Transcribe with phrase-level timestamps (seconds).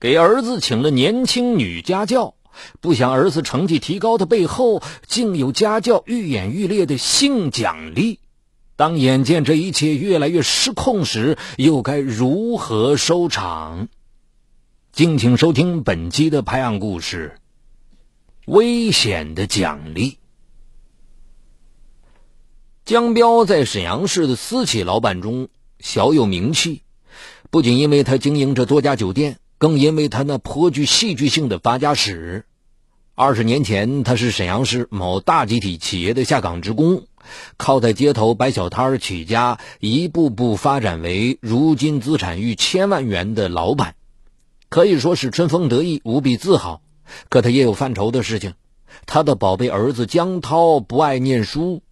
[0.00, 2.34] 给儿子请了年轻女家教。
[2.80, 8.18] 不想儿子成绩提高的背后，竟有家教愈演愈烈的性奖励。
[8.74, 13.88] 当眼见这一切越来越失控时，又该如何收场？
[14.92, 17.36] 敬请收听本期的拍案故事：
[18.46, 20.18] 危险的奖励。
[22.84, 26.82] 江彪在沈阳市的私企老板中小有名气，
[27.50, 32.44] 不仅因为他经营着多家酒店，更因为他那颇具戏剧性的发家史。
[33.14, 37.02] 二十年前，他是沈阳市某大集体企业的下岗职工，
[37.56, 43.96] 靠在街头摆小摊儿起家，一步步发展为如今资产逾千万元的老板，
[44.68, 46.80] 可以说是春风得意，无比自豪。
[47.28, 48.54] 可他也有犯愁的事情，
[49.06, 51.82] 他的宝贝儿子江涛不爱念书。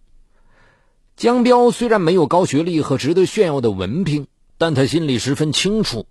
[1.17, 6.05] 江彪虽然没有高学历和值得炫耀的文凭，但他心里十分清楚。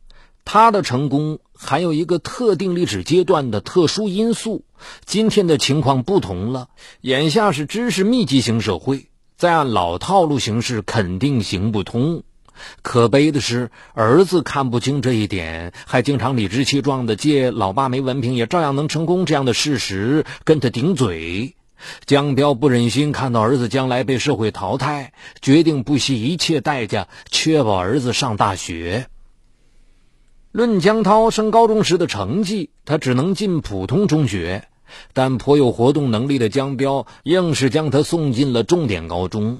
[0.46, 4.64] 他的成功还有一个特定历史阶段的特殊因素。
[5.04, 6.68] 今天的情况不同了，
[7.00, 12.22] 眼下是知识密集型社会，再按老套路行事肯定行不通。
[12.80, 21.56] 可悲的是，儿子看不清这一点，还经常理直气壮的借老爸没文凭也照样能成功这样的事实跟他顶嘴。
[22.06, 29.08] 江彪不忍心看到儿子将来被社会淘汰，决定不惜一切代价确保儿子上大学。
[30.56, 34.66] 论江涛升高中时的成绩，他只能进普通中学，
[35.12, 39.58] 但颇有活动能力的江彪硬是将他送进了重点高中。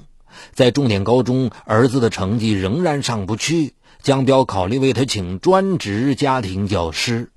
[0.53, 7.29] 在重点高中，儿子的成绩仍然上不去，江彪考虑为他请专职家庭教师。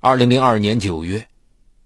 [0.00, 1.28] 二零零二年九月，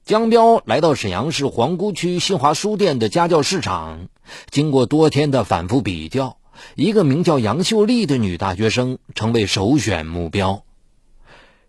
[0.04, 4.06] 江彪来到沈阳市皇姑区新华书店的家教市场，
[4.48, 6.36] 经过多天的反复比较。
[6.74, 10.64] 一个名叫杨秀丽的女大学生成为首选目标。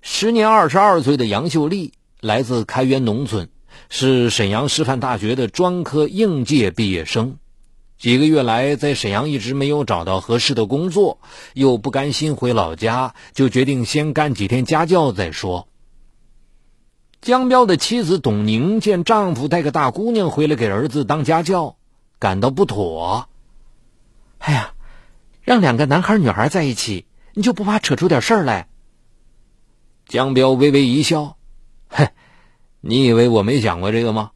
[0.01, 3.49] 时年二十二岁的杨秀丽来自开原农村，
[3.89, 7.37] 是沈阳师范大学的专科应届毕业生。
[7.97, 11.19] 几个月来，在沈阳一直没有找到合适的工作，
[11.53, 15.69] 又不甘心回老家，就决定先干几天家教再说。
[17.21, 21.77] 江彪的妻子董宁见丈夫带个大姑娘回来给儿子当家教，
[22.19, 23.29] 感到不妥。
[24.39, 24.73] 哎呀！
[25.43, 28.67] 让两个男孩女孩在一起，你就不怕扯出点事儿来？
[30.07, 31.37] 江彪微微一笑
[31.89, 32.07] ：“哼，
[32.81, 34.31] 你以为我没想过这个吗？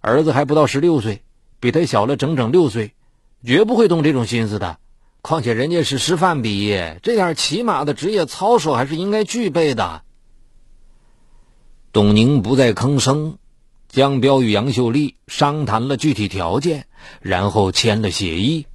[0.00, 1.22] 儿子还不到十六岁，
[1.60, 2.94] 比他小了整整六岁，
[3.44, 4.78] 绝不会动这种心思的。
[5.22, 10.02] 况且人家是师范毕业，这点起码的职业操守还是应该具备的。”
[11.92, 13.36] 董宁不再吭声。
[13.88, 16.86] 江彪与杨秀丽商谈了具体条件，
[17.20, 18.66] 然后签了协议。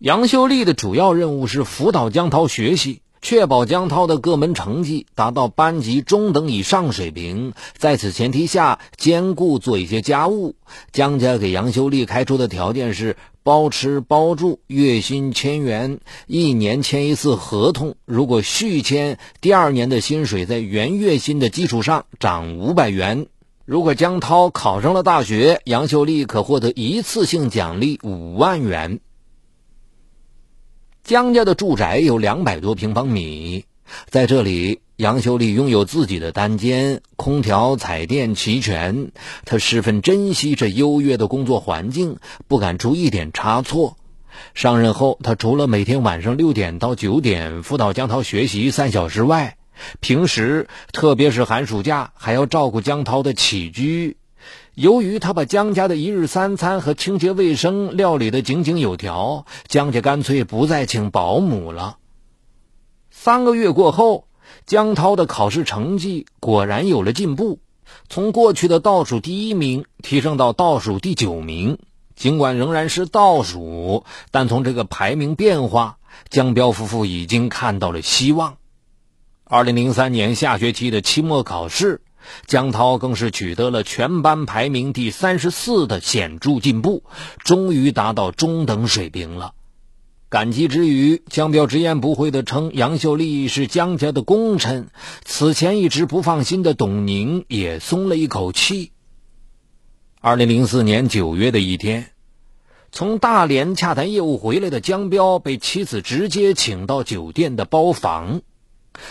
[0.00, 7.52] 杨秀丽的主要任务是辅导江涛学习，确保江涛的各门成绩达到班级中等以上水平。
[7.76, 10.54] 在此前提下，兼顾做一些家务。
[10.90, 17.94] 江家给杨秀丽开出的条件是包吃包住，月薪千元，一年签一次合同。
[18.06, 23.26] 如果续签，第二年的薪水在原月薪的基础上涨五百元。
[23.66, 29.00] 如果江涛考上了大学，杨秀丽可获得一次性奖励五万元。
[31.02, 33.64] 江家的住宅有两百多平方米，
[34.08, 39.10] 在这里，杨秀丽拥有自己的单间，空调、彩电齐全。
[39.44, 43.96] 她十分珍惜这优越的工作环境，不敢出一点差错。
[44.54, 49.56] 上任后，她除了每天晚上六点到九点辅导江涛学习三小时外，
[49.98, 54.16] 平时特别是寒暑假，还要照顾江涛的起居。
[54.74, 61.98] 由于他把江家的一日三餐和清洁卫生料理得井井有条，江家干脆不再请保姆了。
[63.10, 64.26] 三个月过后，
[64.66, 67.58] 江涛的考试成绩果然有了进步，
[68.08, 71.78] 从过去的倒数第一名提升到倒数第九名。
[72.14, 75.98] 尽管仍然是倒数，但从这个排名变化，
[76.28, 78.56] 江彪夫妇已经看到了希望。
[79.44, 82.02] 二零零三年下学期的期末考试。
[82.46, 87.04] 江涛更是取得了全班排名第三十四的显著进步，
[87.44, 89.54] 终于达到中等水平了。
[90.28, 94.90] 感激之余，江彪直言不讳地称杨秀丽是江家的功臣。
[95.24, 98.92] 此前一直不放心的董宁也松了一口气。
[100.20, 102.12] 二零零四年九月的一天，
[102.92, 108.42] 从大连洽谈业务回来的江彪被妻子直接请到酒店的包房。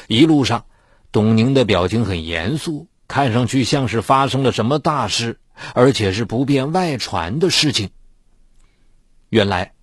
[0.07, 0.65] 一路上，
[1.11, 2.87] 董宁的表情很严肃。
[3.09, 5.39] 看上去像是发生了什么大事，
[5.73, 7.89] 而且是不便外传的事情。
[9.29, 9.73] 原来，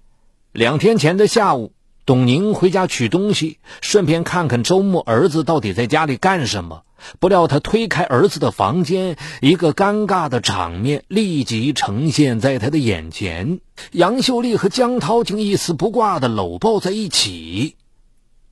[0.52, 1.72] 两天前的下午，
[2.06, 6.84] 董宁回家取东西，顺便看看周末儿子到底在家里干什么。
[7.18, 13.58] 不料他推开儿子的房间，一个尴尬的场面立即呈现在他的眼前：
[13.90, 17.74] 杨秀丽和江涛竟一丝不挂的搂抱在一起。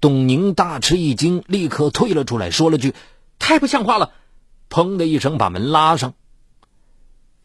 [0.00, 2.92] 董宁大吃一惊，立刻退了出来，说了句
[3.38, 4.10] ：“太不像话了！”
[4.74, 6.14] 砰的一声把门拉上。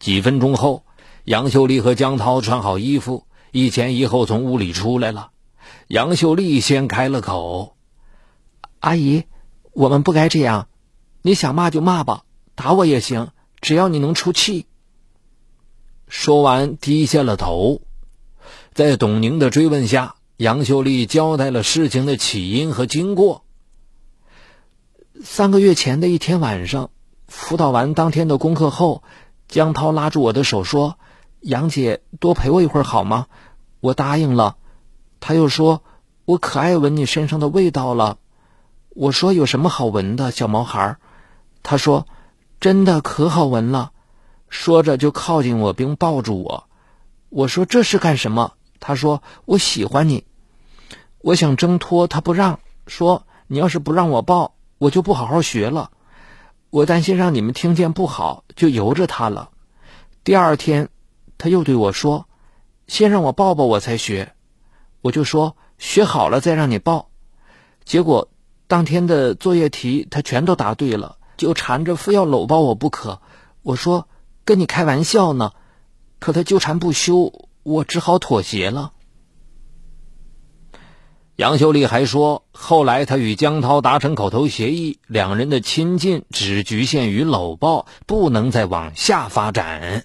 [0.00, 0.84] 几分钟后，
[1.22, 5.30] 杨秀丽和江涛穿好衣服，一前一后从屋里出来了。
[5.86, 7.76] 杨秀丽先开了口
[8.80, 9.26] ：“阿姨，
[9.70, 10.66] 我们不该这样。
[11.22, 12.24] 你想骂就骂吧，
[12.56, 13.30] 打我也行，
[13.60, 14.66] 只要你能出气。”
[16.08, 17.80] 说完，低下了头。
[18.74, 20.16] 在董宁的追问下。
[20.36, 23.44] 杨秀丽交代了事情的起因和经过。
[25.22, 26.90] 三个月前的一天晚上，
[27.30, 29.04] 辅导完当天的功课后，
[29.46, 30.98] 江涛拉住我的手说
[31.38, 33.28] ：“杨姐，多陪我一会儿好吗？”
[33.78, 34.56] 我答应了。
[35.20, 35.84] 他又说
[36.26, 38.18] ：“我可爱闻你身上的味道了。”
[38.90, 40.96] 我说：“有什么好闻的，小毛孩？”
[41.62, 42.08] 他说
[42.58, 43.92] ：“真的可好闻了。”
[44.50, 46.64] 说着就靠近我并抱住我。
[47.28, 50.24] 我说：“这是干什么？”他说：“我喜欢你。”
[51.22, 55.92] 我想挣脱，他不让，说：“你要是不让我抱，我就不好好学了。”
[56.70, 59.50] 我担心让你们听见不好，就由着他了。
[60.22, 60.88] 第二天，
[61.36, 62.28] 他又对我说
[62.86, 64.34] ：“先让我抱抱，我才学。”
[65.02, 67.10] 我就说：“学好了再让你抱。”
[67.84, 68.28] 结果
[68.68, 73.20] 当天的作业题他全都答对了，就缠着非要搂抱我不可。
[73.62, 74.08] 我说
[74.46, 75.52] ：“跟你开玩笑呢。”
[76.20, 78.92] 可他纠缠不休，我只好妥协了。
[81.40, 90.04] 杨秀丽还说，后来她与江涛达成口头协议，两人的亲近只局限于搂抱，不能再往下发展。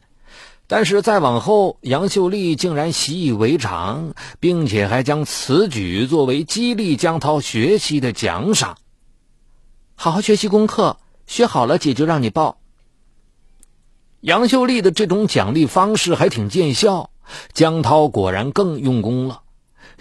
[0.65, 8.77] 但是再往后，杨秀丽竟然习以为常，并且还将此举作为激励江涛学习的奖赏。
[9.95, 10.95] 好好学习功课，
[11.27, 12.59] 学好了姐就让你抱。
[14.21, 17.09] 杨秀丽的这种奖励方式还挺见效，
[17.51, 19.41] 江涛果然更用功了。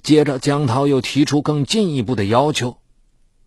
[0.04, 2.76] 接着，江涛又提出更进一步的要求，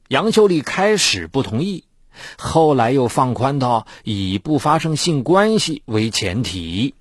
[0.07, 1.83] 杨秀丽开始不同意，
[2.36, 6.95] 后来又放宽到以不发生性关系为前提。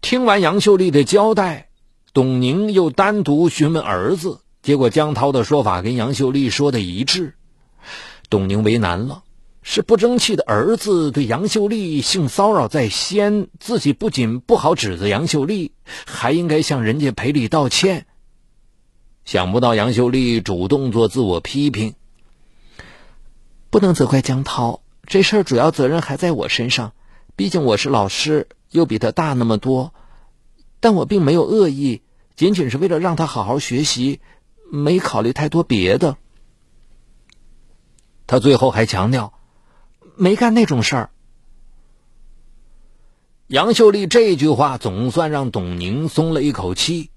[0.00, 1.68] 听完杨秀丽的交代，
[2.14, 7.34] 董宁又单独询问儿子，结果江涛的说法跟杨秀丽说的一致，
[8.30, 9.24] 董宁为难了。
[9.62, 15.72] 是不争气的儿子对杨秀丽性骚扰在先，自己不仅不好指责杨秀丽，
[16.06, 18.06] 还应该向人家赔礼道歉。
[19.26, 21.94] 想不到杨秀丽主动做自我批评，
[23.68, 26.94] 不能责怪江涛，这事儿主要责任还在我身上，
[27.36, 29.92] 毕竟我是老师，又比他大那么多。
[30.80, 32.00] 但我并没有恶意，
[32.34, 34.20] 仅仅是为了让他好好学习，
[34.72, 36.16] 没考虑太多别的。
[38.26, 39.34] 他最后还强调。
[40.20, 41.10] 没干那种事儿。
[43.46, 47.08] 杨秀丽这句话总算让董宁松了一口气，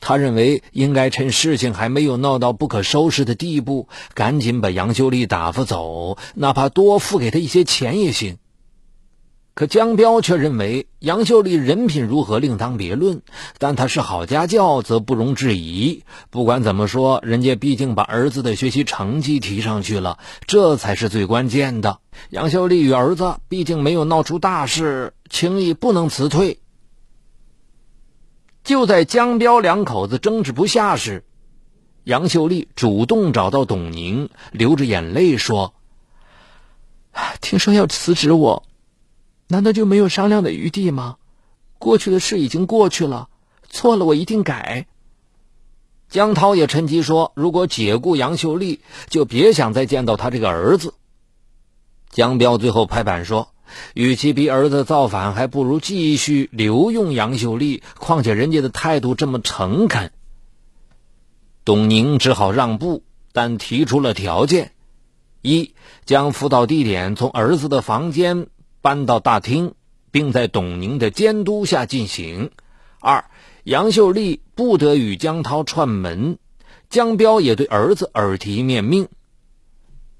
[0.00, 8.38] 他认为应该趁事情还没有闹到不可收拾的地步，赶紧把杨秀丽打发走，哪怕多付给他一些钱也行。
[9.58, 13.22] 可江彪却认为杨秀丽人品如何另当别论，
[13.58, 16.04] 但她是好家教则不容置疑。
[16.30, 21.98] 不管怎么说，人家毕竟把儿子的学习成绩提上去了，这才是最关键的。
[22.30, 26.60] 杨秀丽与儿子毕竟没有闹出大事，轻易不能辞退。
[28.62, 31.24] 就在江彪两口子争执不下时，
[32.04, 35.74] 杨秀丽主动找到董宁，流着眼泪说
[37.42, 38.62] ：“听说要辞职我。”
[39.48, 41.16] 难道就没有商量的余地吗？
[41.78, 43.28] 过去的事已经过去了，
[43.68, 44.86] 错了我一定改。
[46.08, 50.94] 江涛也趁机说：“如果解雇杨秀丽，就别想再见到他这个儿子。”
[52.10, 53.52] 江彪最后拍板说
[53.94, 57.82] ：“与其逼儿子造反，还不如继续留用杨秀丽。
[57.98, 60.10] 况且人家的态度这么诚恳。”
[61.64, 63.02] 董宁只好让步，
[63.32, 64.72] 但提出了条件：
[65.42, 65.74] 一
[66.06, 68.48] 将辅导地点从儿子的房间。
[68.88, 69.74] 搬到大厅，
[70.10, 72.50] 并在董宁的监督下进行。
[73.00, 73.26] 二，
[73.62, 76.38] 杨秀丽不得与江涛串门。
[76.88, 79.08] 江彪也对儿子耳提面命：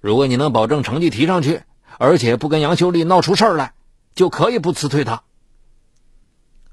[0.03, 1.63] 如果你能保证成绩提上去，
[1.99, 3.73] 而且不跟杨秀丽闹出事儿来，
[4.15, 5.23] 就可以不辞退他。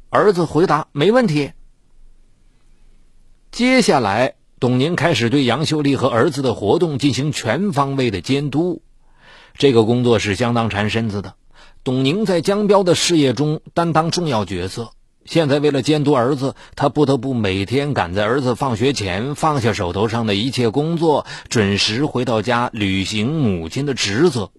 [0.09, 1.53] 儿子回答：没问题。
[3.51, 8.81] 接下来，董宁开始对杨秀丽和儿子的活动进行全方位的监督。
[9.53, 11.35] 这个工作是相当缠身子的。
[11.85, 24.49] 董宁在江彪的事业中担当重要角色，现在为了监督儿子，他不得不每天赶在儿子放学前放下手头上的一切工作，准时回到家履行母亲的职责，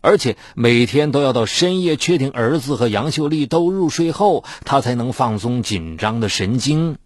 [0.00, 6.96] 而且每天都要到深夜确定儿子和杨秀丽都入睡后，他才能放松紧张的神经。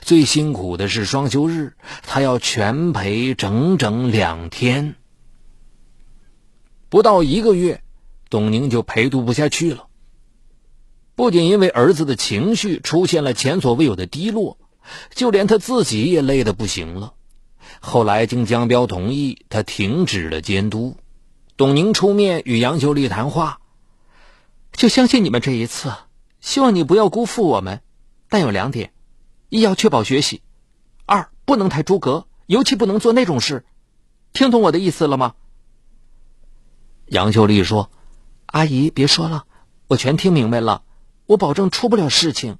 [0.00, 1.72] 最辛苦的是双休日，
[2.06, 4.94] 他要全陪整整两天。
[6.88, 7.82] 不到一个月，
[8.32, 9.88] 董宁就陪读不下去了。
[11.14, 14.56] 不仅因为儿子的情绪出现了前所未有的低落，
[15.10, 17.12] 就连他自己也累得不行了。
[17.80, 20.96] 后来经江彪同意，他停止了监督。
[21.58, 23.60] 董宁出面与杨秀丽谈话，
[24.72, 25.92] 就相信你们这一次，
[26.40, 27.82] 希望你不要辜负我们。
[28.30, 28.94] 但有两点：
[29.50, 30.38] 一要确保学习；
[31.04, 33.66] 二不能太诸葛，尤其不能做那种事。
[34.32, 35.34] 听懂我的意思了吗？
[37.06, 37.90] 杨秀丽说
[38.52, 39.44] ：“阿姨，别说了，
[39.88, 40.84] 我全听明白了。”
[41.26, 42.58] 我保证出不了事情。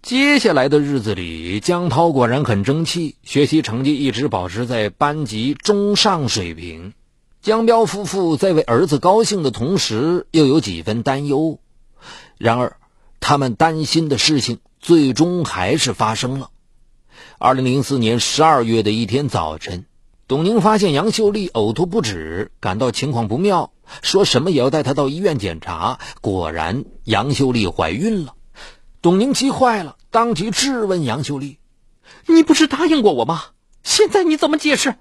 [0.00, 6.94] 接下来的日子里，江涛果然很争气，学习成绩一直保持在班级中上水平。
[7.42, 11.58] 江彪夫妇在为儿子高兴的同时，又有几分担忧。
[12.38, 12.78] 然而，
[13.20, 16.50] 他们担心的事情最终还是发生了。
[17.38, 19.84] 二零零四年十二月的一天早晨。
[20.26, 25.98] 董宁发现杨秀丽呕吐不止，感到情况不妙，说什么也要带她到医院检查。
[26.22, 28.34] 果然，杨秀丽怀孕了。
[29.02, 31.58] 董宁急坏了，当即质问杨秀丽
[32.26, 33.42] ：“你不是答应过我吗？
[33.82, 34.94] 现在你怎么解释？”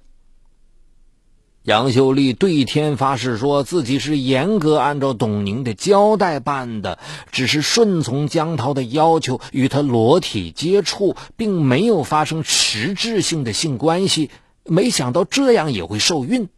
[1.63, 7.00] 杨秀丽对天发誓，说自己是严格按照董宁的交代办的，
[7.32, 14.30] 只是顺从江涛的要求，与他裸体接触，并没有发生实质性的性关系。
[14.65, 16.50] 没想到这样也会受孕。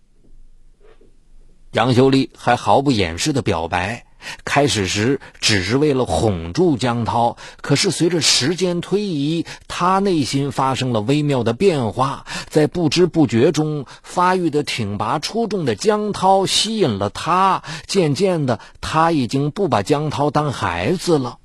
[1.71, 4.05] 杨秀丽还毫不掩饰的表白，
[4.45, 21.39] 开始时只是为了哄住江涛，可是随着时间推移，她内心发生了微妙的变化，在不知不觉中，发育的挺拔出众的江涛吸引了她，渐渐的，她已经不把江涛当孩子了。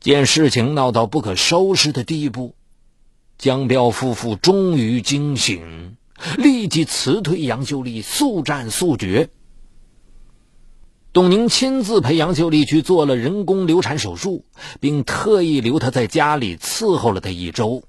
[0.00, 2.54] 见事情闹到不可收拾的地步。
[3.40, 5.96] 江彪夫妇终于惊醒，
[6.36, 9.30] 立即辞退杨秀丽，速战速决。
[11.14, 14.44] 董宁亲自陪杨秀丽去做了人工流产手术，
[14.78, 17.84] 并特意留她在家里伺候了她一周。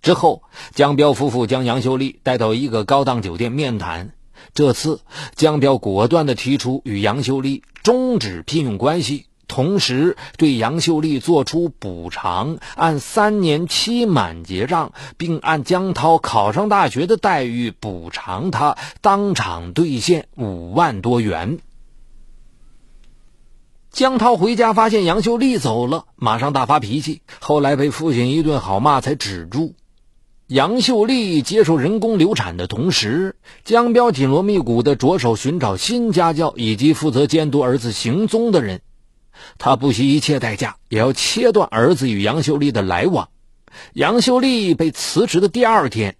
[0.00, 0.44] 之后，
[0.74, 4.14] 江彪夫妇将杨秀丽带到一个高档酒店面谈。
[4.54, 5.02] 这次，
[5.34, 9.26] 江彪果断地提出与杨秀丽终止聘用关系。
[9.50, 21.58] 同时，对杨秀丽做出补偿，按三年期满结账，并按江涛考上大学的待遇补偿他，当场兑现五万多元。
[23.90, 29.74] 江涛回家发现杨秀丽走了，马上大发脾气，后来被父亲一顿好骂才止住。
[30.46, 38.80] 杨秀丽接受人工流产的同时，江彪紧锣密鼓地着手寻找新家教以及负责监督儿子行踪的人。
[39.58, 43.28] 他不惜一切代价，也要切断儿子与杨秀丽的来往。
[43.92, 46.16] 杨秀丽被辞职的第二天，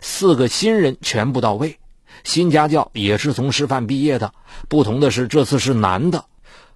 [0.00, 1.78] 四个新人全部到位。
[2.24, 4.32] 新家教也是从师范毕业的，
[4.68, 6.26] 不同的是这次是男的。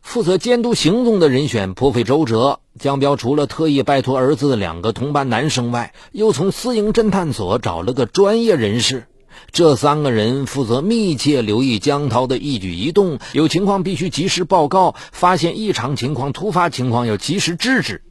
[0.03, 2.61] 负责监督行动的人选颇费周折。
[2.79, 9.07] 江彪除了特意拜托儿子的两个同班男生外，又从私营侦探所找了个专业人士。
[9.53, 18.03] 这三个人负责密切留意江涛的一举一动，有情况必须及时报告，发现异常情况、突发情况要及时制止。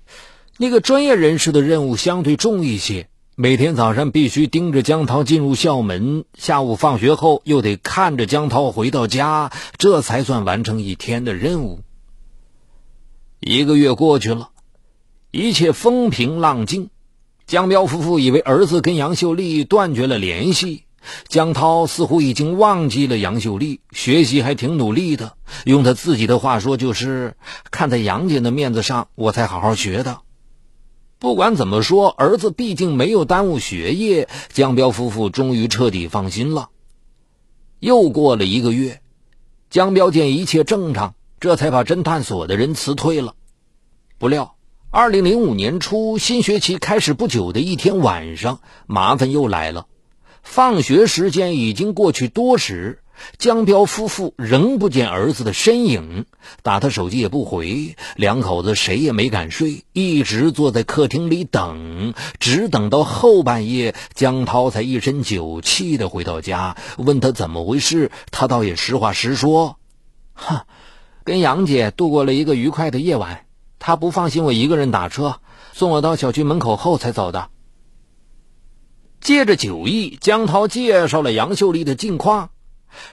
[0.57, 11.81] 那个专业人士的任务相对重一些，每天早上必须盯着江涛进入校门，下午放学后又得看着江涛回到家，这才算完成一天的任务。
[13.41, 14.51] 一个月过去了，
[15.29, 16.89] 一切风平浪静。
[17.45, 20.84] 江彪夫妇以为儿子跟杨秀丽断绝了联系。
[21.27, 25.37] 江涛似乎已经忘记了杨秀丽，学习还挺努力的。
[25.65, 27.35] 用他自己的话说，就是
[27.71, 30.19] 看在杨家的面子上，我才好好学的。
[31.17, 36.69] 不管怎么说，儿子毕竟没有耽误学业，江彪夫妇终于彻底放心了。
[37.79, 39.01] 又过了一个月，
[39.69, 43.33] 江彪见一切正常，这才把侦探所的人辞退了。
[44.17, 44.55] 不料，
[44.91, 49.87] 二零零五年初新学期开始不久的一天晚上，麻烦又来了。
[50.45, 52.99] 放学时间已经过去多时，
[53.37, 56.25] 江彪夫妇仍不见儿子的身影，
[56.61, 69.77] 打他手机也不回，两口子谁也没敢睡，一直坐在客厅里等，直等到后半夜，江涛才一身酒气的回到家，问他怎么回事，他倒也实话实说
[70.33, 70.67] ：“哈，
[71.23, 73.41] 跟杨姐度过了一个愉快的夜晚。
[73.79, 75.39] 她不放心我一个人打车，
[75.73, 77.49] 送我到小区门口后才走的。
[79.25, 82.51] 借着酒意，江涛介绍了杨秀丽的近况。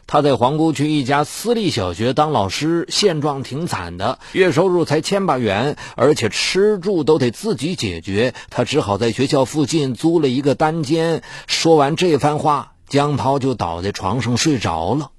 [0.07, 8.35] 他在皇姑区一家私立小学当老师，现状挺惨的，月收入才千把元，而且吃住都得自己解决。
[8.51, 11.23] 他只好在学校附近租了一个单间。
[11.47, 15.13] 说完这番话，江涛就倒在床上睡着了。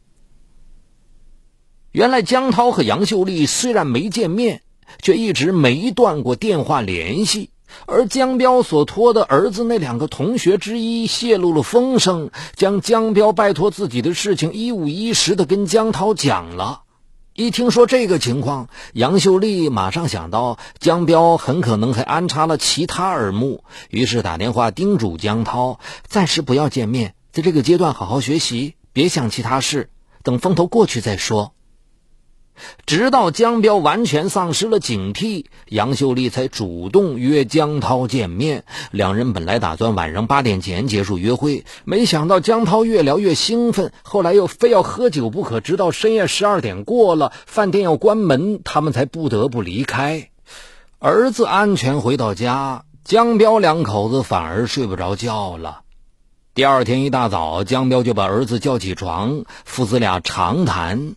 [1.91, 4.61] 原来江涛和杨秀丽虽然没见面，
[5.01, 7.49] 却一直没断过电话联系。
[7.85, 16.81] 而江彪所托的儿子那两个同学之一泄露了风声，将江彪拜托自己的事情一五一十的跟江涛讲了。
[17.35, 29.89] 一听说这个情况，杨秀丽马上想到江彪很可能还安插了其他耳目，于是打电话叮嘱江涛暂时不要见面，在这个阶段好好学习，别想其他事，
[30.21, 31.52] 等风头过去再说。
[32.85, 38.63] 直到江彪完全丧失了警惕，杨秀丽才主动约江涛见面。
[38.91, 50.29] 两人本来打算晚上八点前结束约会，没想到江涛越聊越兴奋，后来又非要喝酒不可，直到深夜十二点过了，饭店要关门，他们才不得不离开。
[50.99, 55.81] 儿子安全回到家，江彪两口子反而睡不着觉了。
[56.53, 61.15] 第二天一大早，江彪就把儿子叫起床，父子俩长谈。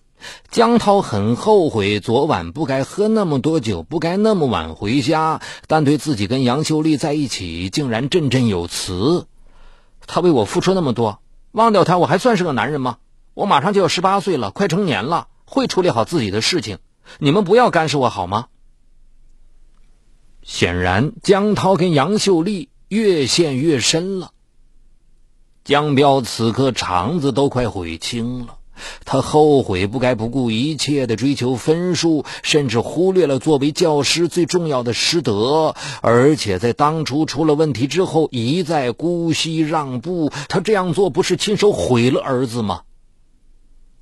[0.50, 9.26] 江涛很后悔昨晚不该喝那么多酒，不该那么晚回家，但对自己跟杨秀丽在一起竟然振振有词。
[10.06, 11.20] 他为我付出那么多，
[11.52, 12.98] 忘掉他我还算是个男人吗？
[13.34, 16.78] 我马上就要十八岁了，快成年了，会处理好自己的事情。
[17.18, 18.46] 你们不要干涉我好吗？
[20.42, 24.30] 显然，江涛跟杨秀丽越陷越深了。
[25.64, 28.55] 江彪此刻肠子都快悔青了。
[29.04, 35.74] 他后悔不该不顾一切的追求分数，甚至忽略了作为教师最重要的师德。
[36.02, 40.30] 而且在当初出了问题之后，一再姑息让步。
[40.48, 42.82] 他这样做不是亲手毁了儿子吗？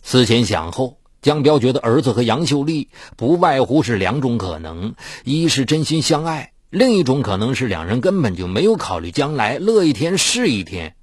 [0.03, 10.95] 思前想后，江彪觉得儿子和杨秀丽不外乎是两种可能：一是真心相爱，另一种可能是两人根本就没有考虑将来，乐一天是一天。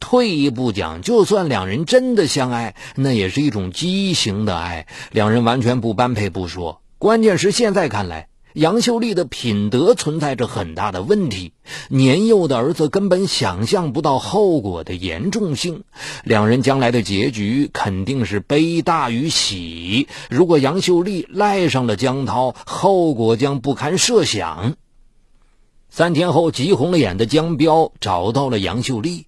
[0.00, 4.86] 退一步讲，就算两人真的相爱，那也是一种畸形的爱。
[5.10, 11.52] 两人完全不般配不说，关键是现在看来，杨秀丽的品德存在着很大的问题。
[11.88, 15.84] 年幼的儿子根本想象不到后果的严重性，
[16.24, 20.08] 两人将来的结局肯定是悲大于喜。
[20.28, 24.76] 如果杨秀丽赖上了江涛，后果将不堪设想。
[25.90, 29.27] 三天后，急红了眼的江彪找到了杨秀丽。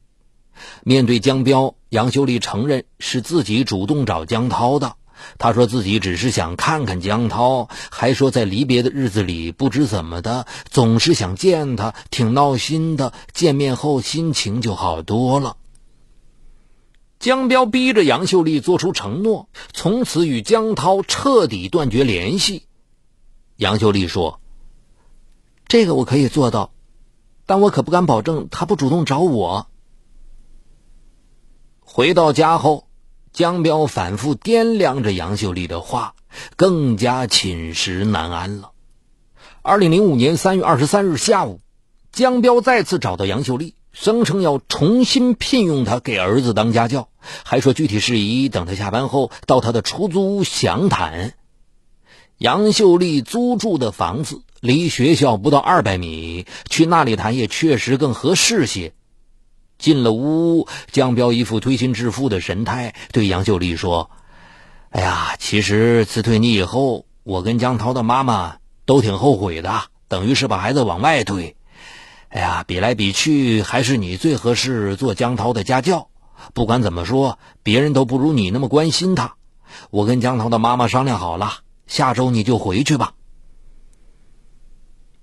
[0.84, 4.96] 面对江彪，杨秀丽承认是自己主动找江涛的。
[5.36, 13.12] 他说自己只是想看看江涛，还说在离别的日子里不知怎么的，总是想见他，挺闹心的。
[13.34, 15.58] 见面后心情就好多了。
[17.18, 22.64] 江彪逼着杨秀丽做出承诺，从此与江涛彻底断绝联系。
[23.56, 24.40] 杨秀丽说
[25.68, 26.72] ：“这个我可以做到，
[27.44, 29.66] 但我可不敢保证他不主动找我。”
[31.92, 32.86] 回到家后，
[33.32, 36.14] 江彪反复掂量着杨秀丽的话，
[36.54, 38.70] 更加寝食难安了。
[39.60, 41.58] 二零零五年三月二十三日下午，
[42.12, 47.08] 江彪再次找到杨秀丽，声称要重新聘用她给儿子当家教，
[47.42, 51.34] 还说具体事宜等他下班后到他的出租屋详谈。
[52.38, 58.92] 杨秀丽租住的房子离学校不到二百米，去那里谈也确实更合适些。
[59.80, 64.10] 进了屋，江彪一副推心置腹的神态，对杨秀丽说
[64.90, 71.56] ：“哎呀，其实辞退你以后，我跟江涛的妈妈都挺后悔的，等于是把孩子往外推。
[72.28, 76.08] 哎呀，比来比去，还是你最合适做江涛的家教。
[76.54, 79.34] 不管怎么说，别人都不如你那么关心他。
[79.90, 83.14] 我跟江涛的妈妈商量好了，下周你就回去吧。”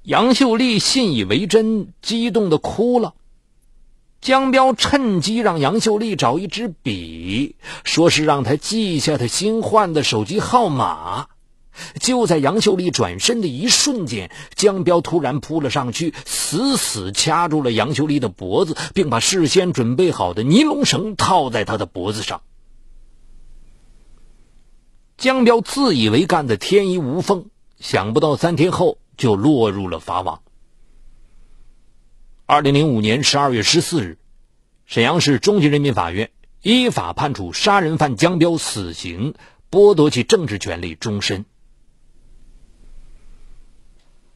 [0.04, 3.13] 杨秀丽信以为真，激动的哭了。
[4.28, 11.28] 江彪趁机让杨秀丽找一支笔，说是让他记下他新换的手机号码。
[12.02, 22.42] 就在杨秀丽转身的一瞬间，江彪突然扑了上去，死死掐住了杨秀丽的脖子，并把事先准备好的尼龙绳套在她的脖子上。
[25.16, 27.46] 江彪自以为干得天衣无缝，
[27.80, 30.42] 想不到三天后就落入了法网。
[32.50, 34.18] 二零零五年十二月十四日，
[34.86, 36.32] 沈阳市中级人民法院
[36.62, 39.34] 依法判处杀人犯江彪死刑，
[39.70, 41.44] 剥夺其政治权利终身。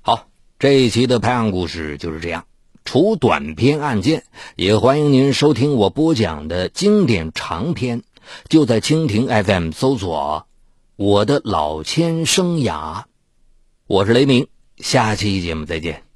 [0.02, 0.28] 好，
[0.60, 2.47] 这一期的拍案故事就是这样。
[2.84, 4.26] 除短篇案件，
[4.58, 8.04] 也欢迎您收听我播讲的经典长篇，
[8.50, 10.47] 就在蜻蜓 FM 搜索
[10.97, 13.04] 《我的老千生涯》。
[13.88, 16.11] 我是雷鸣，下期节目再见。